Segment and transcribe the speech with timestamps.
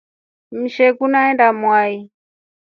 [0.63, 1.95] Usheku neenda mwai.